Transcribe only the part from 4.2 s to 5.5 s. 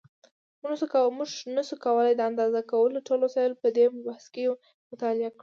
کې مطالعه کړو.